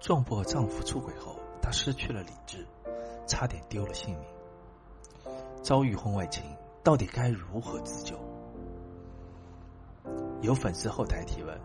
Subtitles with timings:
[0.00, 2.66] 撞破丈夫出轨后，她失去了理智，
[3.26, 4.24] 差点丢了性命。
[5.62, 6.44] 遭遇婚外情，
[6.84, 8.16] 到底该如何自救？
[10.42, 11.58] 有粉丝后台提问：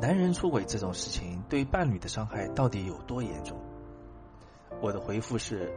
[0.00, 3.58] 男人出轨这种事情，对伴侣的伤害到底有多严重？
[4.80, 5.70] 我的回复是：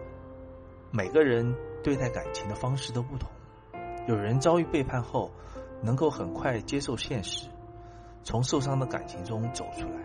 [0.91, 1.53] 每个人
[1.83, 3.29] 对待感情的方式都不同。
[4.07, 5.29] 有人遭遇背叛后，
[5.81, 7.49] 能够很快接受现实，
[8.23, 9.99] 从受伤的感情中走出来；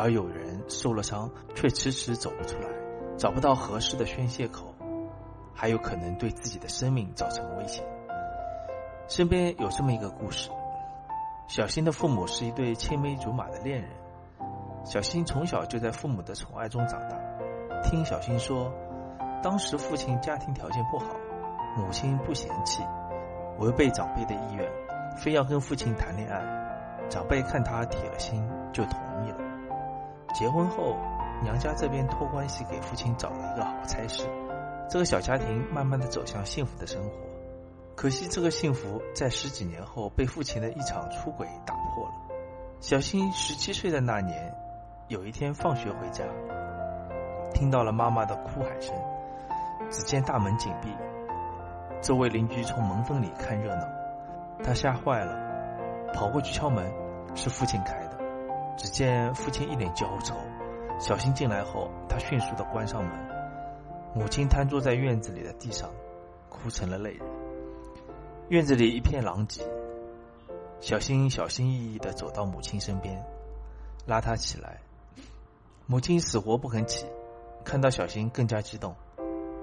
[0.00, 2.68] 而有人受了伤，却迟迟走不出来，
[3.18, 4.74] 找不到合适的宣泄口，
[5.54, 7.84] 还有可能对自己的生命造成威胁。
[9.08, 10.48] 身边有这么一个故事：
[11.48, 13.90] 小新的父母是一对青梅竹马的恋人，
[14.86, 17.18] 小新从小就在父母的宠爱中长大。
[17.82, 18.72] 听小新说，
[19.42, 21.08] 当时父亲家庭条件不好，
[21.76, 22.82] 母亲不嫌弃。
[23.58, 24.66] 违背长辈的意愿，
[25.18, 26.40] 非要跟父亲谈恋爱，
[27.10, 29.09] 长辈看他铁了心，就同。
[30.34, 30.96] 结婚后，
[31.42, 34.24] 娘家这边托关系给父亲找了一个好差事，
[34.88, 37.10] 这个小家庭慢慢的走向幸福的生活。
[37.96, 42.14] 可惜这个幸福在十几年后被父亲的一场出轨打破了。
[42.80, 44.54] 小新十七岁的那年，
[45.08, 46.24] 有一天放学回家，
[47.52, 48.94] 听到了妈妈的哭喊声，
[49.90, 50.88] 只见大门紧闭。
[52.00, 53.86] 周围邻居从门缝里看热闹，
[54.64, 55.36] 他吓坏了，
[56.14, 56.90] 跑过去敲门，
[57.34, 58.09] 是父亲开的。
[58.80, 60.34] 只见父亲一脸焦愁，
[60.98, 63.12] 小新进来后，他迅速的关上门。
[64.14, 65.90] 母亲瘫坐在院子里的地上，
[66.48, 67.28] 哭成了泪人。
[68.48, 69.62] 院子里一片狼藉，
[70.80, 73.22] 小新小心翼翼的走到母亲身边，
[74.06, 74.80] 拉她起来。
[75.84, 77.04] 母亲死活不肯起，
[77.62, 78.96] 看到小新更加激动，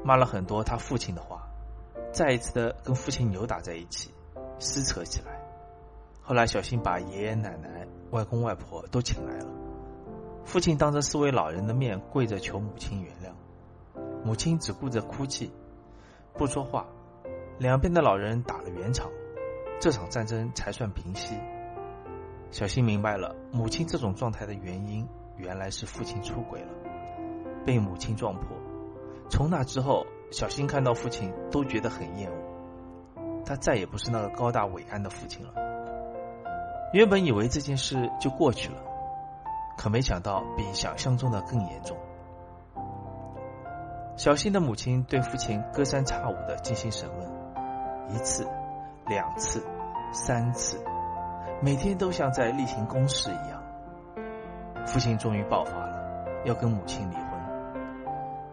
[0.04, 1.42] 骂了很多他父亲的话。
[2.14, 4.12] 再一次的跟父亲扭打在一起，
[4.60, 5.37] 撕扯起来。
[6.28, 9.48] 后来小新把爷爷奶奶、外公外婆都请来了，
[10.44, 13.34] 父亲当着四位老人的面跪着求母亲原谅，
[14.26, 15.50] 母亲只顾着哭泣，
[16.34, 16.86] 不说话。
[17.60, 19.10] 两边的老人打了圆场，
[19.80, 21.34] 这场战争才算平息。
[22.52, 26.68] 小新明白了母亲这种状态的原因，原来是父亲出轨了，
[27.66, 28.58] 被母亲撞破。
[29.30, 30.06] 从那之后。
[30.30, 35.54] 小新看到父亲都觉得很厌恶，他再也不是那个高大伟岸的父亲了。
[36.94, 38.80] 原本以为这件事就过去了，
[39.78, 41.98] 可没想到比想象中的更严重。
[44.16, 48.48] 小新的母亲对父亲隔三差五的进行审问，一次、
[49.08, 49.66] 两次、
[50.12, 50.84] 三次，
[51.62, 53.62] 每天都像在例行公事一样。
[54.86, 57.26] 父亲终于爆发了，要跟母亲离婚。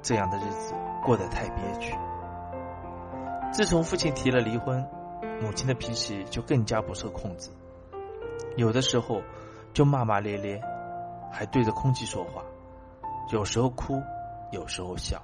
[0.03, 0.75] 这样的日子。
[1.05, 1.95] 过得太憋屈。
[3.53, 4.89] 自从父亲提了离婚，
[5.43, 7.51] 母亲的脾气就更加不受控制，
[8.57, 9.23] 有的时候
[9.73, 10.61] 就骂骂咧咧，
[11.31, 12.43] 还对着空气说话，
[13.31, 14.01] 有时候哭，
[14.51, 15.21] 有时候笑。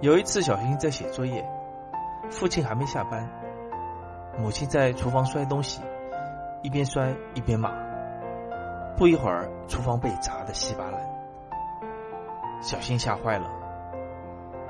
[0.00, 1.44] 有一次，小新在写作业，
[2.30, 3.30] 父亲还没下班，
[4.38, 5.80] 母亲在厨房摔东西，
[6.62, 7.70] 一边摔一边骂，
[8.96, 11.00] 不一会儿，厨房被砸得稀巴烂。
[12.60, 13.48] 小新吓坏了。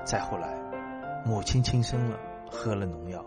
[0.05, 0.49] 再后来，
[1.25, 2.19] 母亲轻生了，
[2.50, 3.25] 喝了农药。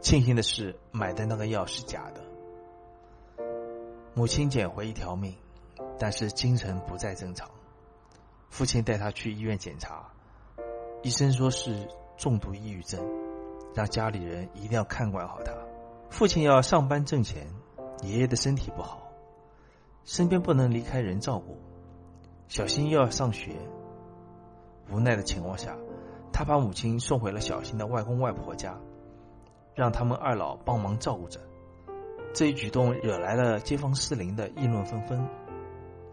[0.00, 2.20] 庆幸的是，买的那个药是假的。
[4.12, 5.34] 母亲捡回一条命，
[5.98, 7.48] 但是精神不再正常。
[8.48, 10.10] 父亲带他去医院检查，
[11.02, 13.00] 医生说是重度抑郁症，
[13.72, 15.52] 让家里人一定要看管好他。
[16.10, 17.46] 父亲要上班挣钱，
[18.02, 19.00] 爷爷的身体不好，
[20.04, 21.56] 身边不能离开人照顾。
[22.48, 23.54] 小新又要上学。
[24.90, 25.76] 无奈的情况下，
[26.32, 28.76] 他把母亲送回了小新的外公外婆家，
[29.76, 31.40] 让他们二老帮忙照顾着。
[32.32, 35.28] 这一举动惹来了街坊四邻的议论纷纷。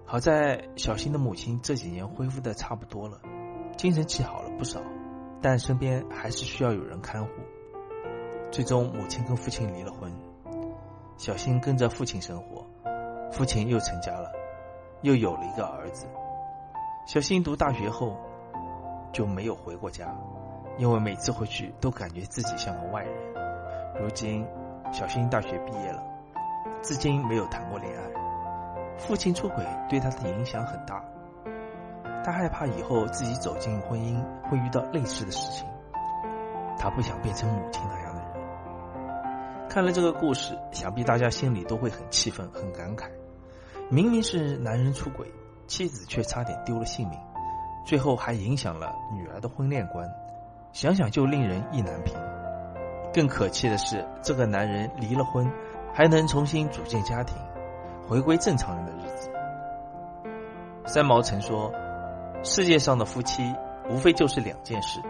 [0.05, 3.19] 好在小新的母亲这几年恢复的差不多了，
[3.77, 4.81] 精神气好了不少，
[5.41, 7.29] 但身边还是需要有人看护。
[8.51, 10.11] 最终，母亲跟父亲离了婚，
[11.17, 12.65] 小新跟着父亲生活，
[13.31, 14.31] 父亲又成家了，
[15.01, 16.07] 又有了一个儿子。
[17.05, 18.17] 小新读大学后。
[19.13, 20.13] 就没有回过家，
[20.77, 23.13] 因为每次回去都感觉自己像个外人。
[23.99, 24.45] 如今，
[24.91, 26.01] 小新大学毕业了，
[26.81, 28.03] 至今没有谈过恋爱。
[28.97, 31.03] 父亲出轨对他的影响很大，
[32.23, 34.19] 他害怕以后自己走进婚姻
[34.49, 35.67] 会遇到类似的事情，
[36.79, 39.67] 他不想变成母亲那样的人。
[39.69, 43.05] 看了这个故事，想必大家心里都会很气愤、很感慨。
[43.89, 45.31] 明明是男人出轨，
[45.67, 47.19] 妻子却差点丢了性命。
[47.85, 50.09] 最后还影响了女儿的婚恋观，
[50.73, 52.15] 想想就令人意难平。
[53.13, 55.49] 更可气的是，这个男人离了婚，
[55.93, 57.37] 还能重新组建家庭，
[58.07, 59.29] 回归正常人的日子。
[60.85, 61.71] 三毛曾说
[62.43, 63.43] ：“世界上的夫妻
[63.89, 65.01] 无非就是两件事，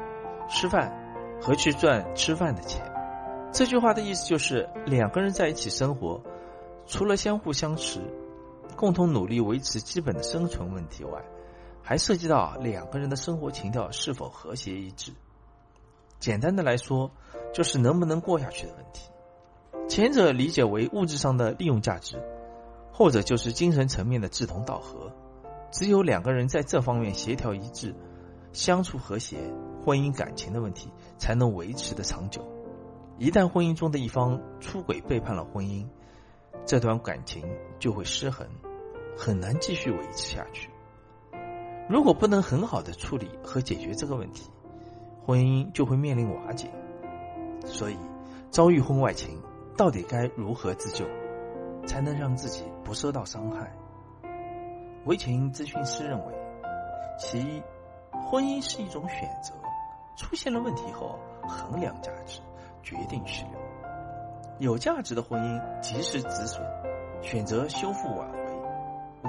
[0.50, 0.92] 吃饭
[1.42, 2.82] 和去赚吃饭的钱。”
[3.52, 6.22] 这句话的意思就是，两个人在一起生活，
[6.86, 8.02] 除了相互相持、
[8.76, 11.22] 共同努力维持基本的生存问题外，
[11.82, 15.12] 还涉及到两个人的生活情调是否和谐一致。
[16.20, 17.12] 简单的来说，
[17.54, 19.10] 就是能不能过下去的问题。
[19.88, 22.22] 前者理解为物质上的利用价值，
[22.92, 25.12] 后者就是精神层面的志同道合。
[25.72, 27.94] 只有两个人在这方面协调一致、
[28.54, 29.38] 相处和谐，
[29.86, 32.42] 婚姻感情的问题才能维持的长久。
[33.18, 35.88] 一旦婚姻中的一方出轨背叛了婚姻，
[36.66, 37.44] 这段感情
[37.80, 38.48] 就会失衡，
[39.18, 40.70] 很难继续维持下去。
[41.90, 44.50] 如果不能很好的处理和解决这个问题，
[45.26, 46.70] 婚姻就会面临瓦解。
[47.68, 47.98] 所以，
[48.50, 49.40] 遭遇婚外情，
[49.78, 51.06] 到底该如何自救，
[51.86, 53.72] 才能让自己不受到伤害？
[55.06, 56.34] 维情咨询师认为，
[57.20, 57.62] 其一，
[58.30, 59.54] 婚姻是一种选择，
[60.18, 62.42] 出现了问题后衡量价值。
[62.84, 63.60] 决定去留，
[64.60, 66.66] 有价值的婚姻及时止损，
[67.22, 68.38] 选择修复挽回；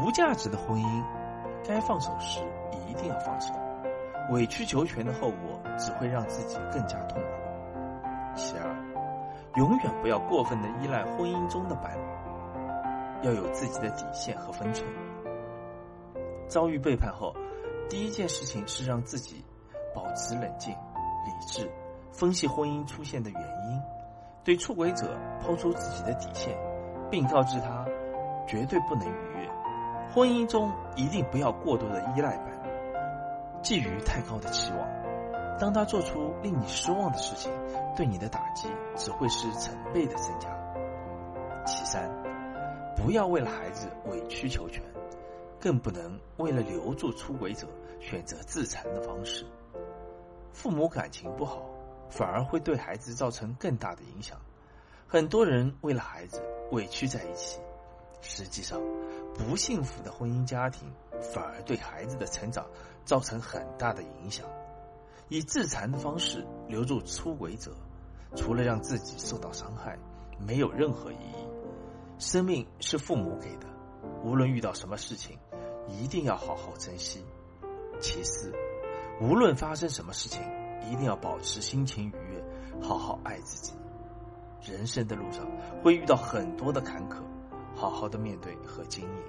[0.01, 1.05] 无价值的婚姻，
[1.67, 2.39] 该放手时
[2.89, 3.53] 一定要放手。
[4.31, 7.38] 委曲求全的后果只会让自己更加痛苦。
[8.39, 8.65] 其二，
[9.57, 14.89] 永远不要过分的依赖婚姻中的伴侣，要有自己的底线和分寸。
[16.47, 17.35] 遭遇背叛后，
[17.91, 19.45] 第一件事情是让自己
[19.93, 21.69] 保持冷静、理智。
[22.13, 23.81] 分析婚姻出现的原因，
[24.45, 26.57] 对出轨者抛出自己的底线，
[27.11, 27.85] 并告知他
[28.47, 29.51] 绝对不能逾越。
[30.15, 32.69] 婚姻中一定不要过多的依赖伴侣，
[33.63, 34.98] 寄予太高的期望。
[35.59, 37.53] 当他做出令你失望的事情，
[37.97, 40.49] 对你的打击只会是成倍的增加。
[41.67, 42.11] 其三，
[42.97, 44.83] 不要为了孩子委曲求全，
[45.61, 47.67] 更不能为了留住出轨者
[48.01, 49.45] 选择自残的方式。
[50.53, 51.63] 父母感情不好。
[52.11, 54.41] 反而会对孩子造成更大的影响。
[55.07, 57.61] 很多人为了孩子委屈在一起，
[58.23, 58.81] 实际上，
[59.35, 60.91] 不幸福的婚姻家庭
[61.21, 62.65] 反而对孩子的成长
[63.05, 64.47] 造成很大的影响。
[65.29, 67.73] 以自残的方式留住出轨者，
[68.35, 69.99] 除了让自己受到伤害，
[70.39, 71.47] 没有任何意义。
[72.19, 73.67] 生命是父母给的，
[74.25, 75.39] 无论遇到什么事情，
[75.89, 77.25] 一定要好好珍惜。
[78.01, 78.53] 其次，
[79.21, 80.43] 无论发生什么事情。
[80.91, 82.43] 一定要保持心情愉悦，
[82.81, 83.75] 好好爱自己。
[84.63, 85.45] 人生的路上
[85.83, 87.17] 会遇到很多的坎坷，
[87.75, 89.23] 好好的面对和经营。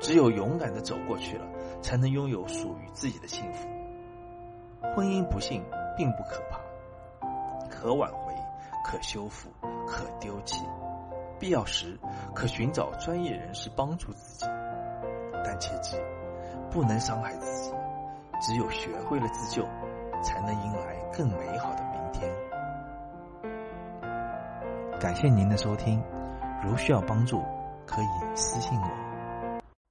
[0.00, 1.46] 只有勇敢的走过去了，
[1.82, 3.68] 才能拥有属于自己的幸福。
[4.94, 5.64] 婚姻不幸
[5.96, 6.58] 并不可怕，
[7.68, 8.32] 可挽回，
[8.84, 9.48] 可修复，
[9.86, 10.64] 可丢弃，
[11.38, 11.98] 必要时
[12.34, 14.46] 可寻找专业人士帮助自己。
[15.44, 15.96] 但切记，
[16.70, 17.72] 不能伤害自己。
[18.40, 19.66] 只有学会了自救。
[20.20, 22.28] 才能迎来更美好的明天。
[24.98, 26.02] 感谢您的收听，
[26.60, 27.40] 如需要帮助，
[27.86, 29.07] 可以私信我。